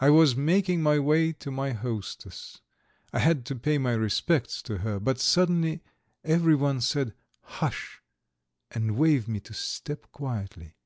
[0.00, 2.60] I was making my way to my hostess;
[3.10, 5.82] I had to pay my respects to her, but suddenly
[6.24, 8.02] everyone said "Hush!"
[8.70, 10.76] and waved me to step quietly.